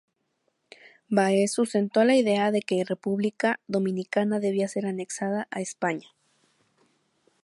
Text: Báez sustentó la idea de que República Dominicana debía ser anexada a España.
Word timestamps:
Báez 1.09 1.51
sustentó 1.51 2.03
la 2.05 2.15
idea 2.15 2.49
de 2.49 2.61
que 2.63 2.83
República 2.83 3.59
Dominicana 3.67 4.39
debía 4.39 4.67
ser 4.67 4.87
anexada 4.87 5.47
a 5.51 5.61
España. 5.61 6.07